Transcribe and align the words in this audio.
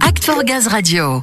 Act 0.00 0.24
for 0.24 0.42
Gaz 0.42 0.66
Radio. 0.66 1.22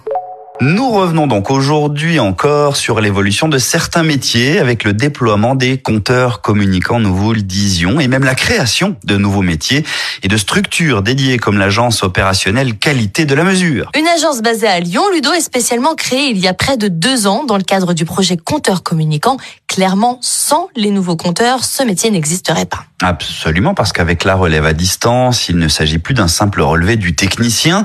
Nous 0.62 0.92
revenons 0.92 1.28
donc 1.28 1.52
aujourd'hui 1.52 2.20
encore 2.20 2.78
sur 2.78 3.02
l'évolution 3.02 3.49
de 3.49 3.57
certains 3.57 4.04
métiers 4.04 4.60
avec 4.60 4.86
le 4.86 4.94
déploiement 4.94 5.55
des 5.55 5.78
compteurs 5.78 6.41
communicants, 6.41 6.99
nous 6.99 7.13
vous 7.13 7.33
le 7.33 7.41
disions, 7.41 7.99
et 7.99 8.07
même 8.07 8.23
la 8.23 8.36
création 8.36 8.96
de 9.04 9.17
nouveaux 9.17 9.41
métiers 9.41 9.83
et 10.21 10.29
de 10.29 10.38
structures 10.38 11.01
dédiées 11.01 11.38
comme 11.38 11.57
l'agence 11.57 12.04
opérationnelle 12.04 12.78
qualité 12.78 13.25
de 13.25 13.36
la 13.36 13.44
mesure. 13.44 13.91
Une 13.98 14.07
agence 14.07 14.42
basée 14.42 14.68
à 14.68 14.80
Lyon, 14.80 15.04
Ludo 15.14 15.34
est 15.34 15.42
spécialement 15.42 15.96
créée 15.96 16.30
il 16.30 16.38
y 16.38 16.48
a 16.48 16.54
près 16.54 16.78
de 16.78 16.88
deux 16.88 17.28
ans 17.28 17.44
dans 17.44 17.58
le 17.58 17.64
cadre 17.64 17.94
du 17.94 18.05
projet 18.05 18.38
compteur 18.38 18.84
communicant. 18.84 19.38
Clairement, 19.74 20.20
sans 20.21 20.68
les 20.76 20.92
nouveaux 20.92 21.16
compteurs, 21.16 21.66
ce 21.66 21.82
métier 21.82 22.12
n'existerait 22.12 22.68
pas. 22.68 22.86
Absolument, 23.02 23.73
parce 23.73 23.92
qu'avec 23.92 24.23
la 24.23 24.36
relève 24.36 24.68
à 24.68 24.73
distance, 24.73 25.50
il 25.50 25.58
ne 25.58 25.68
s'agit 25.68 25.98
plus 25.98 26.14
d'un 26.14 26.28
simple 26.28 26.62
relevé 26.62 26.96
du 26.96 27.16
technicien, 27.16 27.84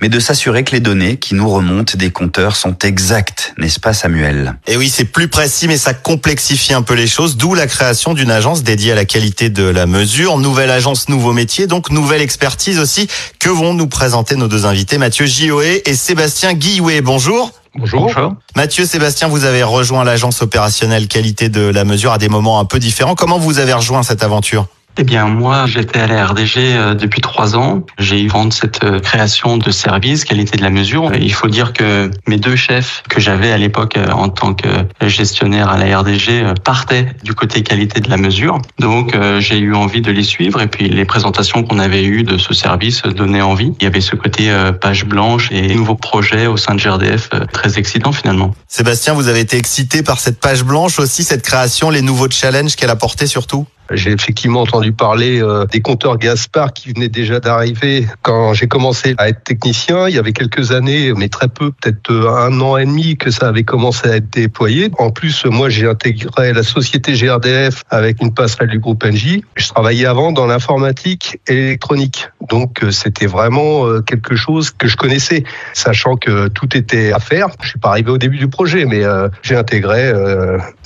mais 0.00 0.08
de 0.08 0.18
s'assurer 0.18 0.64
que 0.64 0.72
les 0.72 0.80
données 0.80 1.16
qui 1.16 1.36
nous 1.36 1.48
remontent 1.48 1.96
des 1.96 2.10
compteurs 2.10 2.56
sont 2.56 2.76
exactes, 2.78 3.54
n'est-ce 3.56 3.78
pas 3.78 3.92
Samuel? 3.92 4.58
Et 4.66 4.76
oui, 4.76 4.92
c'est 4.92 5.04
plus 5.04 5.28
précis, 5.28 5.68
mais 5.68 5.78
ça 5.78 5.94
complexifie 5.94 6.74
un 6.74 6.82
peu 6.82 6.94
les 6.94 7.06
choses, 7.06 7.36
d'où 7.36 7.54
la 7.54 7.68
création 7.68 8.14
d'une 8.14 8.32
agence 8.32 8.64
dédiée 8.64 8.90
à 8.90 8.96
la 8.96 9.04
qualité 9.04 9.48
de 9.48 9.62
la 9.62 9.86
mesure. 9.86 10.38
Nouvelle 10.38 10.72
agence, 10.72 11.08
nouveau 11.08 11.32
métier, 11.32 11.68
donc 11.68 11.90
nouvelle 11.90 12.20
expertise 12.20 12.80
aussi. 12.80 13.06
Que 13.38 13.48
vont 13.48 13.74
nous 13.74 13.86
présenter 13.86 14.34
nos 14.34 14.48
deux 14.48 14.66
invités, 14.66 14.98
Mathieu 14.98 15.26
Gioé 15.26 15.88
et 15.88 15.94
Sébastien 15.94 16.54
Guillouet? 16.54 17.00
Bonjour. 17.00 17.52
Bonjour. 17.78 18.10
Mathieu, 18.56 18.84
Sébastien, 18.84 19.28
vous 19.28 19.44
avez 19.44 19.62
rejoint 19.62 20.04
l'agence 20.04 20.42
opérationnelle 20.42 21.06
qualité 21.08 21.48
de 21.48 21.62
la 21.62 21.84
mesure 21.84 22.12
à 22.12 22.18
des 22.18 22.28
moments 22.28 22.58
un 22.58 22.64
peu 22.64 22.78
différents. 22.78 23.14
Comment 23.14 23.38
vous 23.38 23.58
avez 23.58 23.72
rejoint 23.72 24.02
cette 24.02 24.22
aventure? 24.22 24.66
Eh 25.00 25.04
bien, 25.04 25.26
moi, 25.26 25.66
j'étais 25.66 26.00
à 26.00 26.08
la 26.08 26.26
RDG 26.26 26.56
euh, 26.56 26.94
depuis 26.94 27.20
trois 27.20 27.56
ans. 27.56 27.86
J'ai 27.98 28.20
eu 28.20 28.26
vent 28.26 28.46
de 28.46 28.52
cette 28.52 28.82
euh, 28.82 28.98
création 28.98 29.56
de 29.56 29.70
service, 29.70 30.24
qualité 30.24 30.56
de 30.56 30.62
la 30.62 30.70
mesure. 30.70 31.12
Il 31.14 31.32
faut 31.32 31.46
dire 31.46 31.72
que 31.72 32.10
mes 32.26 32.36
deux 32.36 32.56
chefs 32.56 33.04
que 33.08 33.20
j'avais 33.20 33.52
à 33.52 33.58
l'époque 33.58 33.96
euh, 33.96 34.10
en 34.10 34.28
tant 34.28 34.54
que 34.54 34.66
gestionnaire 35.06 35.68
à 35.68 35.78
la 35.78 35.98
RDG 36.00 36.54
partaient 36.64 37.06
du 37.22 37.32
côté 37.32 37.62
qualité 37.62 38.00
de 38.00 38.10
la 38.10 38.16
mesure. 38.16 38.58
Donc, 38.80 39.16
j'ai 39.38 39.58
eu 39.58 39.74
envie 39.74 40.00
de 40.00 40.10
les 40.10 40.22
suivre. 40.24 40.60
Et 40.60 40.66
puis, 40.66 40.88
les 40.88 41.04
présentations 41.04 41.62
qu'on 41.62 41.78
avait 41.78 42.02
eues 42.04 42.24
de 42.24 42.36
ce 42.36 42.52
service 42.52 43.02
donnaient 43.02 43.42
envie. 43.42 43.72
Il 43.80 43.84
y 43.84 43.86
avait 43.86 44.00
ce 44.00 44.16
côté 44.16 44.50
page 44.80 45.04
blanche 45.04 45.48
et 45.52 45.74
nouveaux 45.74 45.94
projets 45.94 46.46
au 46.46 46.56
sein 46.56 46.74
de 46.74 46.80
GRDF 46.80 47.30
très 47.52 47.78
excitant 47.78 48.12
finalement. 48.12 48.54
Sébastien, 48.66 49.14
vous 49.14 49.28
avez 49.28 49.40
été 49.40 49.56
excité 49.56 50.02
par 50.02 50.18
cette 50.18 50.40
page 50.40 50.64
blanche 50.64 50.98
aussi, 50.98 51.22
cette 51.22 51.42
création, 51.42 51.90
les 51.90 52.02
nouveaux 52.02 52.30
challenges 52.30 52.76
qu'elle 52.76 52.90
apportait 52.90 53.26
surtout? 53.26 53.66
J'ai 53.92 54.12
effectivement 54.12 54.62
entendu 54.62 54.92
parler 54.92 55.42
euh, 55.42 55.64
des 55.66 55.80
compteurs 55.80 56.18
Gaspard 56.18 56.72
qui 56.72 56.92
venaient 56.92 57.08
déjà 57.08 57.40
d'arriver 57.40 58.06
quand 58.22 58.52
j'ai 58.52 58.66
commencé 58.66 59.14
à 59.18 59.28
être 59.28 59.42
technicien. 59.44 60.08
Il 60.08 60.14
y 60.14 60.18
avait 60.18 60.32
quelques 60.32 60.72
années, 60.72 61.12
mais 61.14 61.28
très 61.28 61.48
peu, 61.48 61.70
peut-être 61.72 62.10
euh, 62.10 62.30
un 62.30 62.60
an 62.60 62.76
et 62.76 62.84
demi 62.84 63.16
que 63.16 63.30
ça 63.30 63.48
avait 63.48 63.64
commencé 63.64 64.08
à 64.08 64.16
être 64.16 64.30
déployé. 64.30 64.90
En 64.98 65.10
plus, 65.10 65.44
moi, 65.46 65.68
j'ai 65.68 65.88
intégré 65.88 66.52
la 66.52 66.62
société 66.62 67.14
GRDF 67.14 67.84
avec 67.90 68.20
une 68.20 68.34
passerelle 68.34 68.68
du 68.68 68.78
groupe 68.78 69.04
NJ. 69.04 69.40
Je 69.56 69.68
travaillais 69.68 70.06
avant 70.06 70.32
dans 70.32 70.46
l'informatique 70.46 71.38
électronique. 71.46 72.28
Donc, 72.48 72.82
euh, 72.82 72.90
c'était 72.90 73.26
vraiment 73.26 74.00
quelque 74.02 74.36
chose 74.36 74.70
que 74.70 74.88
je 74.88 74.96
connaissais, 74.96 75.44
sachant 75.72 76.16
que 76.16 76.48
tout 76.48 76.76
était 76.76 77.12
à 77.12 77.20
faire. 77.20 77.48
Je 77.62 77.68
suis 77.68 77.78
pas 77.78 77.90
arrivé 77.90 78.10
au 78.10 78.18
début 78.18 78.38
du 78.38 78.48
projet, 78.48 78.84
mais 78.84 79.02
j'ai 79.42 79.56
intégré 79.56 80.12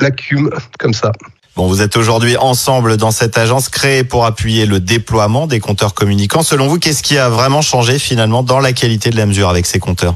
la 0.01 0.11
CUM 0.11 0.51
comme 0.79 0.93
ça. 0.93 1.13
Bon, 1.55 1.67
vous 1.67 1.83
êtes 1.83 1.99
aujourd'hui 1.99 2.39
ensemble 2.39 2.97
dans 2.97 3.11
cette 3.11 3.37
agence 3.37 3.69
créée 3.69 4.05
pour 4.05 4.25
appuyer 4.25 4.65
le 4.65 4.81
déploiement 4.81 5.47
des 5.47 5.61
compteurs 5.61 5.93
communicants. 5.93 6.43
Selon 6.43 6.67
vous, 6.67 6.79
qu'est-ce 6.79 7.03
qui 7.03 7.19
a 7.19 7.29
vraiment 7.29 7.61
changé 7.61 7.99
finalement 7.99 8.43
dans 8.43 8.59
la 8.59 8.73
qualité 8.73 9.11
de 9.11 9.19
la 9.19 9.27
mesure 9.27 9.51
avec 9.51 9.67
ces 9.67 9.79
compteurs? 9.79 10.15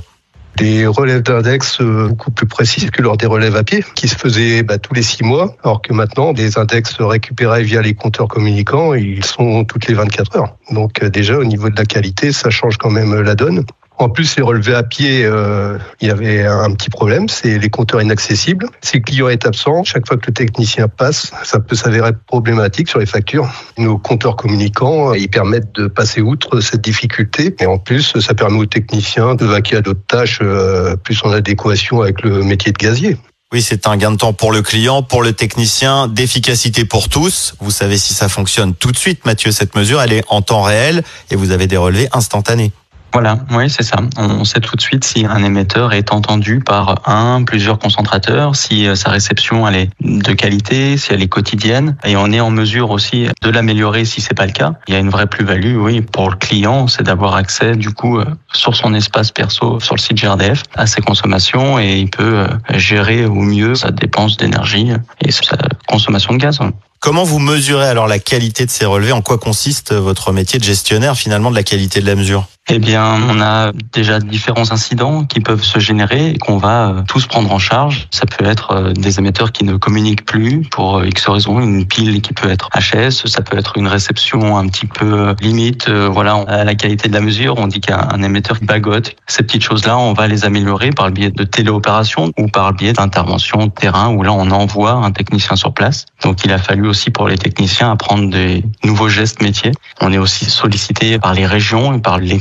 Des 0.57 0.87
relèves 0.87 1.21
d'index 1.21 1.83
euh, 1.83 2.09
beaucoup 2.09 2.31
plus 2.31 2.47
précises 2.47 2.91
que 2.91 3.03
lors 3.03 3.19
des 3.19 3.27
relèves 3.27 3.55
à 3.55 3.65
pied, 3.65 3.85
qui 3.95 4.09
se 4.09 4.17
faisaient 4.17 4.63
bah, 4.63 4.79
tous 4.79 4.95
les 4.95 5.03
six 5.03 5.23
mois, 5.23 5.55
alors 5.63 5.83
que 5.83 5.93
maintenant, 5.93 6.33
des 6.33 6.57
index 6.57 6.97
récupérés 7.01 7.63
via 7.65 7.83
les 7.83 7.93
compteurs 7.93 8.29
communicants, 8.29 8.95
ils 8.95 9.23
sont 9.23 9.67
toutes 9.67 9.87
les 9.89 9.93
24 9.93 10.37
heures. 10.37 10.57
Donc 10.71 11.03
euh, 11.03 11.11
déjà, 11.11 11.37
au 11.37 11.45
niveau 11.45 11.69
de 11.69 11.77
la 11.77 11.85
qualité, 11.85 12.33
ça 12.33 12.49
change 12.49 12.79
quand 12.79 12.89
même 12.89 13.15
la 13.21 13.35
donne. 13.35 13.67
En 13.99 14.11
plus, 14.11 14.37
les 14.37 14.43
relevés 14.43 14.75
à 14.75 14.83
pied, 14.83 15.25
euh, 15.25 15.79
il 16.01 16.09
y 16.09 16.11
avait 16.11 16.45
un 16.45 16.71
petit 16.73 16.91
problème, 16.91 17.31
c'est 17.31 17.59
les 17.59 17.71
compteurs 17.71 18.03
inaccessibles. 18.03 18.67
Si 18.83 18.99
le 18.99 19.03
client 19.03 19.29
est 19.29 19.47
absent, 19.47 19.85
chaque 19.85 20.07
fois 20.07 20.19
que 20.19 20.27
le 20.27 20.35
technicien 20.35 20.87
passe, 20.87 21.33
ça 21.45 21.61
peut 21.61 21.75
s'avérer 21.75 22.11
problématique 22.27 22.91
sur 22.91 22.99
les 22.99 23.07
factures. 23.07 23.49
Nos 23.79 23.97
compteurs 23.97 24.37
communicants, 24.37 25.15
ils 25.15 25.31
permettent 25.31 25.75
de 25.75 25.87
passer 25.87 26.21
outre 26.21 26.61
cette 26.61 26.83
difficulté. 26.83 27.57
Et 27.59 27.65
en 27.65 27.79
plus, 27.79 28.19
ça 28.21 28.35
permet 28.35 28.59
aux 28.59 28.67
techniciens 28.67 29.35
de 29.35 29.47
vaquer 29.47 29.77
à 29.77 29.81
d'autres 29.81 30.07
tâches 30.07 30.41
euh, 30.43 30.97
plus 30.97 31.23
en 31.25 31.33
adéquation 31.33 32.03
avec 32.03 32.23
le 32.23 32.43
métier 32.43 32.73
de 32.73 32.79
gazier. 32.79 33.17
Oui, 33.53 33.63
c'est 33.63 33.87
un 33.87 33.97
gain 33.97 34.11
de 34.11 34.17
temps 34.17 34.33
pour 34.33 34.53
le 34.53 34.61
client, 34.61 35.03
pour 35.03 35.23
le 35.23 35.33
technicien, 35.33 36.09
d'efficacité 36.09 36.85
pour 36.85 37.09
tous. 37.09 37.55
Vous 37.61 37.71
savez 37.71 37.97
si 37.97 38.13
ça 38.13 38.29
fonctionne 38.29 38.75
tout 38.75 38.93
de 38.93 38.97
suite, 38.97 39.25
Mathieu, 39.25 39.53
cette 39.53 39.75
mesure, 39.75 40.03
elle 40.03 40.13
est 40.13 40.25
en 40.29 40.43
temps 40.43 40.63
réel 40.63 41.03
et 41.31 41.37
vous 41.37 41.53
avez 41.53 41.67
des 41.67 41.77
relevés 41.77 42.09
instantanés. 42.13 42.73
Voilà, 43.17 43.39
oui, 43.53 43.71
c'est 43.71 43.83
ça. 43.83 43.97
On 44.19 44.45
sait 44.45 44.61
tout 44.61 44.77
de 44.77 44.81
suite 44.83 45.03
si 45.03 45.25
un 45.25 45.43
émetteur 45.43 45.95
est 45.95 46.13
entendu 46.13 46.61
par 46.61 47.09
un, 47.09 47.45
plusieurs 47.45 47.79
concentrateurs, 47.79 48.55
si 48.55 48.87
euh, 48.87 48.95
sa 48.95 49.09
réception 49.09 49.67
elle 49.67 49.77
est 49.77 49.91
de 50.03 50.35
qualité, 50.35 50.99
si 50.99 51.15
elle 51.15 51.23
est 51.23 51.27
quotidienne, 51.27 51.97
et 52.05 52.15
on 52.19 52.31
est 52.31 52.41
en 52.41 52.51
mesure 52.51 52.91
aussi 52.91 53.27
de 53.41 53.49
l'améliorer 53.49 54.05
si 54.05 54.21
c'est 54.21 54.35
pas 54.35 54.45
le 54.45 54.53
cas. 54.53 54.75
Il 54.87 54.93
y 54.93 54.99
a 54.99 55.01
une 55.01 55.09
vraie 55.09 55.29
plus-value, 55.29 55.79
oui, 55.79 56.03
pour 56.03 56.29
le 56.29 56.37
client, 56.37 56.89
c'est 56.89 57.05
d'avoir 57.05 57.37
accès 57.37 57.75
du 57.75 57.91
coup 57.91 58.19
euh, 58.19 58.27
sur 58.53 58.77
son 58.77 58.93
espace 58.93 59.33
perso, 59.33 59.81
sur 59.81 59.95
le 59.95 60.01
site 60.01 60.21
GRDF, 60.21 60.65
à 60.75 60.87
ses 60.87 61.01
consommations, 61.01 61.79
et 61.79 61.97
il 61.97 62.11
peut 62.11 62.41
euh, 62.41 62.49
gérer 62.75 63.25
au 63.25 63.41
mieux 63.41 63.77
sa 63.77 63.93
dépense 63.93 64.37
d'énergie 64.37 64.91
et 65.25 65.33
sa 65.33 65.57
consommation 65.89 66.35
de 66.35 66.39
gaz. 66.39 66.59
Comment 67.01 67.25
vous 67.25 67.39
mesurez 67.39 67.89
alors 67.89 68.09
la 68.09 68.19
qualité 68.19 68.67
de 68.67 68.71
ces 68.71 68.85
relevés? 68.85 69.13
En 69.13 69.23
quoi 69.23 69.39
consiste 69.39 69.95
votre 69.95 70.33
métier 70.33 70.59
de 70.59 70.65
gestionnaire 70.65 71.17
finalement 71.17 71.51
de 71.51 71.57
la 71.57 71.63
qualité 71.63 72.03
de 72.03 72.07
la 72.07 72.15
mesure? 72.15 72.47
Eh 72.69 72.81
bien, 72.81 73.17
on 73.29 73.41
a 73.41 73.71
déjà 73.93 74.19
différents 74.19 74.73
incidents 74.73 75.25
qui 75.25 75.39
peuvent 75.39 75.63
se 75.63 75.79
générer 75.79 76.31
et 76.31 76.39
qu'on 76.39 76.57
va 76.57 76.89
euh, 76.89 77.03
tous 77.07 77.27
prendre 77.27 77.53
en 77.53 77.61
charge. 77.61 78.09
Ça 78.11 78.27
peut 78.27 78.45
être 78.45 78.73
euh, 78.73 78.93
des 78.93 79.21
émetteurs 79.21 79.53
qui 79.53 79.65
ne 79.65 79.77
communiquent 79.77 80.25
plus 80.25 80.63
pour 80.63 80.99
euh, 80.99 81.07
X 81.07 81.29
raisons, 81.29 81.61
une 81.61 81.87
pile 81.87 82.21
qui 82.23 82.33
peut 82.33 82.51
être 82.51 82.69
HS, 82.75 83.29
ça 83.29 83.43
peut 83.43 83.57
être 83.57 83.77
une 83.77 83.87
réception 83.87 84.57
un 84.57 84.67
petit 84.67 84.87
peu 84.87 85.35
limite. 85.41 85.89
Voilà, 85.89 86.45
à 86.49 86.65
la 86.65 86.75
qualité 86.75 87.09
de 87.09 87.15
la 87.15 87.21
mesure, 87.21 87.55
on 87.59 87.69
dit 87.69 87.81
qu'il 87.81 87.93
y 87.93 87.95
a 87.95 88.09
un 88.13 88.23
émetteur 88.23 88.59
bagote. 88.63 89.15
Ces 89.29 89.45
petites 89.45 89.63
choses-là, 89.63 89.97
on 89.97 90.13
va 90.13 90.27
les 90.27 90.45
améliorer 90.45 90.91
par 90.91 91.07
le 91.07 91.13
biais 91.13 91.31
de 91.31 91.45
téléopérations 91.45 92.33
ou 92.37 92.49
par 92.49 92.71
le 92.71 92.77
biais 92.77 92.93
d'interventions 92.93 93.69
terrain 93.69 94.09
où 94.09 94.23
là, 94.23 94.33
on 94.33 94.51
envoie 94.51 94.93
un 94.93 95.13
technicien 95.13 95.55
sur 95.55 95.73
place. 95.73 96.07
Donc, 96.23 96.45
il 96.45 96.53
a 96.53 96.59
fallu 96.59 96.89
aussi 96.89 97.11
pour 97.11 97.29
les 97.29 97.39
techniciens 97.39 97.93
apprendre 97.93 98.29
des 98.31 98.65
nouveaux 98.85 99.09
gestes 99.09 99.41
métiers. 99.41 99.73
On 100.01 100.13
est 100.13 100.19
aussi 100.19 100.47
sollicité 100.47 101.19
par 101.19 101.35
les 101.35 101.47
régions 101.47 101.95
et 101.95 102.01
par 102.01 102.19
les 102.19 102.39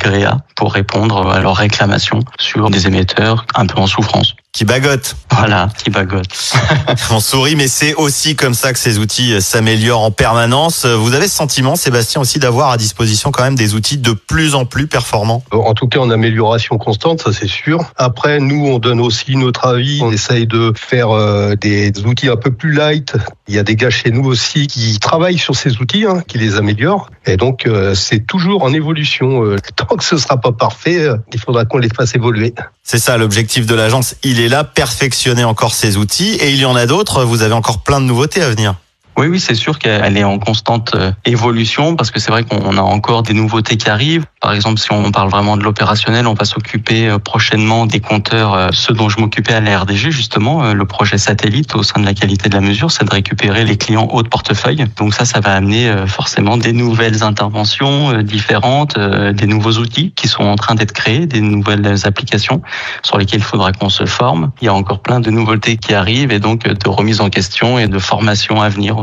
pour 0.55 0.73
répondre 0.73 1.31
à 1.31 1.39
leurs 1.39 1.55
réclamations 1.55 2.19
sur 2.39 2.69
des 2.69 2.87
émetteurs 2.87 3.45
un 3.55 3.65
peu 3.65 3.79
en 3.79 3.87
souffrance 3.87 4.35
qui 4.55 4.63
bagote. 4.63 5.17
Voilà, 5.31 5.67
qui 5.77 5.89
bagote. 5.89 6.53
On 7.11 7.19
sourit, 7.19 7.57
mais 7.57 7.67
c'est 7.67 7.93
aussi 7.95 8.37
comme 8.37 8.53
ça 8.53 8.71
que 8.71 8.79
ces 8.79 8.99
outils 8.99 9.41
s'améliorent 9.41 10.03
en 10.03 10.11
permanence. 10.11 10.85
Vous 10.85 11.13
avez 11.13 11.27
ce 11.27 11.35
sentiment, 11.35 11.75
Sébastien, 11.75 12.21
aussi 12.21 12.39
d'avoir 12.39 12.71
à 12.71 12.77
disposition 12.77 13.31
quand 13.31 13.43
même 13.43 13.57
des 13.57 13.75
outils 13.75 13.97
de 13.97 14.13
plus 14.13 14.55
en 14.55 14.63
plus 14.63 14.87
performants? 14.87 15.43
En 15.51 15.73
tout 15.73 15.89
cas, 15.89 15.99
en 15.99 16.09
amélioration 16.09 16.77
constante, 16.77 17.21
ça 17.21 17.33
c'est 17.33 17.49
sûr. 17.49 17.83
Après, 17.97 18.39
nous, 18.39 18.65
on 18.65 18.79
donne 18.79 19.01
aussi 19.01 19.35
notre 19.35 19.65
avis. 19.65 19.99
On 20.01 20.09
essaye 20.09 20.47
de 20.47 20.71
faire 20.73 21.09
euh, 21.09 21.55
des 21.55 21.91
outils 22.05 22.29
un 22.29 22.37
peu 22.37 22.51
plus 22.51 22.71
light. 22.71 23.13
Il 23.49 23.55
y 23.55 23.59
a 23.59 23.63
des 23.63 23.75
gars 23.75 23.89
chez 23.89 24.09
nous 24.09 24.23
aussi 24.23 24.67
qui 24.67 24.97
travaillent 24.99 25.37
sur 25.37 25.57
ces 25.57 25.81
outils, 25.81 26.05
hein, 26.05 26.23
qui 26.25 26.37
les 26.37 26.55
améliorent. 26.55 27.09
Et 27.25 27.35
donc, 27.35 27.67
euh, 27.67 27.93
c'est 27.93 28.25
toujours 28.25 28.63
en 28.63 28.71
évolution. 28.71 29.43
Euh, 29.43 29.57
tant 29.75 29.97
que 29.97 30.03
ce 30.05 30.15
sera 30.15 30.39
pas 30.39 30.53
parfait, 30.53 31.09
il 31.33 31.39
faudra 31.41 31.65
qu'on 31.65 31.79
les 31.79 31.89
fasse 31.89 32.15
évoluer. 32.15 32.53
C'est 32.83 32.99
ça 32.99 33.17
l'objectif 33.17 33.65
de 33.65 33.75
l'agence. 33.75 34.15
Il 34.23 34.39
est 34.39 34.44
là, 34.49 34.63
perfectionner 34.63 35.43
encore 35.43 35.73
ses 35.73 35.97
outils. 35.97 36.35
Et 36.35 36.51
il 36.51 36.57
y 36.57 36.65
en 36.65 36.75
a 36.75 36.85
d'autres. 36.85 37.23
Vous 37.23 37.41
avez 37.41 37.53
encore 37.53 37.79
plein 37.79 37.99
de 37.99 38.05
nouveautés 38.05 38.41
à 38.41 38.49
venir. 38.49 38.75
Oui, 39.17 39.27
oui, 39.27 39.39
c'est 39.39 39.55
sûr 39.55 39.79
qu'elle 39.79 40.17
est 40.17 40.25
en 40.25 40.39
constante 40.39 40.91
euh, 40.93 41.11
évolution 41.23 41.95
parce 41.95 42.11
que 42.11 42.19
c'est 42.19 42.31
vrai 42.31 42.43
qu'on 42.43 42.77
a 42.77 42.81
encore 42.81 43.23
des 43.23 43.33
nouveautés 43.33 43.77
qui 43.77 43.89
arrivent. 43.89 44.25
Par 44.41 44.51
exemple, 44.51 44.77
si 44.77 44.91
on 44.91 45.09
parle 45.11 45.29
vraiment 45.29 45.55
de 45.55 45.63
l'opérationnel, 45.63 46.27
on 46.27 46.33
va 46.33 46.43
s'occuper 46.43 47.07
euh, 47.07 47.17
prochainement 47.17 47.85
des 47.85 48.01
compteurs. 48.01 48.53
Euh, 48.53 48.67
ce 48.73 48.91
dont 48.91 49.07
je 49.07 49.21
m'occupais 49.21 49.53
à 49.53 49.61
la 49.61 49.79
RDG, 49.79 50.11
justement, 50.11 50.73
le 50.73 50.85
projet 50.85 51.17
satellite 51.17 51.75
au 51.75 51.83
sein 51.83 52.01
de 52.01 52.05
la 52.05 52.13
qualité 52.13 52.49
de 52.49 52.55
la 52.55 52.61
mesure, 52.61 52.91
c'est 52.91 53.05
de 53.05 53.09
récupérer 53.09 53.63
les 53.63 53.77
clients 53.77 54.09
haut 54.11 54.21
de 54.21 54.27
portefeuille. 54.27 54.83
Donc 54.97 55.13
ça, 55.13 55.23
ça 55.23 55.39
va 55.39 55.53
amener 55.53 55.93
forcément 56.07 56.57
des 56.57 56.73
nouvelles 56.73 57.23
interventions 57.23 58.21
différentes, 58.21 58.99
des 58.99 59.47
nouveaux 59.47 59.73
outils 59.73 60.11
qui 60.11 60.27
sont 60.27 60.43
en 60.43 60.55
train 60.55 60.75
d'être 60.75 60.91
créés, 60.91 61.25
des 61.25 61.41
nouvelles 61.41 62.05
applications 62.05 62.61
sur 63.03 63.17
lesquelles 63.17 63.39
il 63.39 63.45
faudra 63.45 63.71
qu'on 63.71 63.89
se 63.89 64.05
forme. 64.05 64.51
Il 64.61 64.65
y 64.65 64.67
a 64.67 64.73
encore 64.73 64.99
plein 64.99 65.19
de 65.19 65.31
nouveautés 65.31 65.77
qui 65.77 65.93
arrivent 65.93 66.31
et 66.31 66.39
donc 66.39 66.67
de 66.67 66.89
remise 66.89 67.21
en 67.21 67.29
question 67.29 67.79
et 67.79 67.87
de 67.87 67.99
formation 67.99 68.61
à 68.61 68.69
venir 68.69 68.97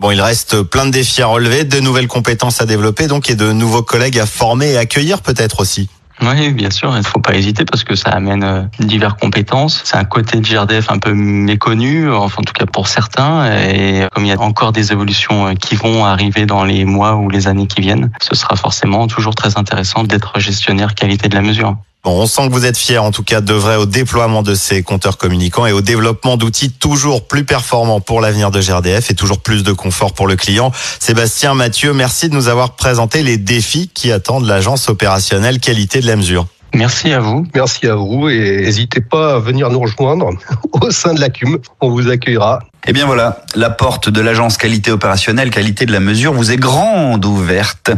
Bon, 0.00 0.10
il 0.10 0.20
reste 0.20 0.62
plein 0.62 0.86
de 0.86 0.90
défis 0.90 1.22
à 1.22 1.26
relever, 1.26 1.64
de 1.64 1.80
nouvelles 1.80 2.08
compétences 2.08 2.60
à 2.60 2.66
développer, 2.66 3.06
donc 3.06 3.30
et 3.30 3.34
de 3.34 3.52
nouveaux 3.52 3.82
collègues 3.82 4.18
à 4.18 4.26
former 4.26 4.72
et 4.72 4.78
accueillir 4.78 5.22
peut-être 5.22 5.60
aussi. 5.60 5.88
Oui, 6.22 6.50
bien 6.52 6.70
sûr, 6.70 6.90
il 6.94 6.98
ne 6.98 7.02
faut 7.02 7.20
pas 7.20 7.34
hésiter 7.34 7.66
parce 7.66 7.84
que 7.84 7.94
ça 7.94 8.10
amène 8.10 8.42
euh, 8.42 8.62
diverses 8.78 9.18
compétences. 9.20 9.82
C'est 9.84 9.96
un 9.96 10.04
côté 10.04 10.40
de 10.40 10.46
GRDF 10.46 10.90
un 10.90 10.98
peu 10.98 11.12
méconnu, 11.12 12.10
enfin 12.10 12.40
en 12.40 12.44
tout 12.44 12.54
cas 12.54 12.64
pour 12.64 12.88
certains. 12.88 13.52
Et 13.68 14.06
comme 14.12 14.24
il 14.24 14.28
y 14.28 14.32
a 14.32 14.40
encore 14.40 14.72
des 14.72 14.92
évolutions 14.92 15.48
euh, 15.48 15.54
qui 15.54 15.74
vont 15.76 16.06
arriver 16.06 16.46
dans 16.46 16.64
les 16.64 16.86
mois 16.86 17.16
ou 17.16 17.28
les 17.28 17.48
années 17.48 17.66
qui 17.66 17.82
viennent, 17.82 18.10
ce 18.22 18.34
sera 18.34 18.56
forcément 18.56 19.06
toujours 19.08 19.34
très 19.34 19.58
intéressant 19.58 20.04
d'être 20.04 20.38
gestionnaire 20.40 20.94
qualité 20.94 21.28
de 21.28 21.34
la 21.34 21.42
mesure. 21.42 21.76
Bon, 22.04 22.22
on 22.22 22.26
sent 22.26 22.48
que 22.48 22.52
vous 22.52 22.64
êtes 22.64 22.78
fiers 22.78 22.98
en 22.98 23.10
tout 23.10 23.24
cas 23.24 23.40
de 23.40 23.52
vrai 23.52 23.76
au 23.76 23.86
déploiement 23.86 24.42
de 24.42 24.54
ces 24.54 24.82
compteurs 24.84 25.18
communicants 25.18 25.66
et 25.66 25.72
au 25.72 25.80
développement 25.80 26.36
d'outils 26.36 26.70
toujours 26.70 27.26
plus 27.26 27.44
performants 27.44 28.00
pour 28.00 28.20
l'avenir 28.20 28.50
de 28.52 28.60
GRDF 28.60 29.10
et 29.10 29.14
toujours 29.14 29.40
plus 29.40 29.64
de 29.64 29.72
confort 29.72 30.12
pour 30.12 30.28
le 30.28 30.36
client. 30.36 30.70
Sébastien, 31.00 31.54
Mathieu, 31.54 31.92
merci 31.92 32.28
de 32.28 32.34
nous 32.34 32.46
avoir 32.46 32.76
présenté 32.76 33.22
les 33.22 33.38
défis 33.38 33.90
qui 33.92 34.12
attendent 34.12 34.46
l'agence 34.46 34.88
opérationnelle 34.88 35.58
qualité 35.58 36.00
de 36.00 36.06
la 36.06 36.16
mesure. 36.16 36.46
Merci 36.74 37.12
à 37.12 37.20
vous. 37.20 37.46
Merci 37.54 37.86
à 37.86 37.94
vous 37.94 38.28
et 38.28 38.62
n'hésitez 38.62 39.00
pas 39.00 39.36
à 39.36 39.38
venir 39.38 39.70
nous 39.70 39.80
rejoindre 39.80 40.30
au 40.72 40.90
sein 40.90 41.14
de 41.14 41.20
la 41.20 41.30
CUM. 41.30 41.58
On 41.80 41.90
vous 41.90 42.08
accueillera. 42.08 42.60
Eh 42.86 42.92
bien 42.92 43.06
voilà, 43.06 43.42
la 43.54 43.70
porte 43.70 44.08
de 44.08 44.20
l'agence 44.20 44.56
qualité 44.56 44.90
opérationnelle, 44.90 45.50
qualité 45.50 45.86
de 45.86 45.92
la 45.92 46.00
mesure 46.00 46.32
vous 46.32 46.52
est 46.52 46.56
grande 46.56 47.24
ouverte. 47.24 47.90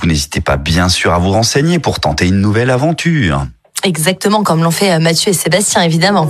Vous 0.00 0.06
n'hésitez 0.06 0.40
pas 0.40 0.56
bien 0.56 0.88
sûr 0.88 1.12
à 1.12 1.18
vous 1.18 1.30
renseigner 1.30 1.78
pour 1.78 2.00
tenter 2.00 2.26
une 2.26 2.40
nouvelle 2.40 2.70
aventure. 2.70 3.46
Exactement 3.84 4.42
comme 4.42 4.62
l'ont 4.62 4.70
fait 4.70 4.98
Mathieu 4.98 5.30
et 5.30 5.34
Sébastien, 5.34 5.82
évidemment. 5.82 6.28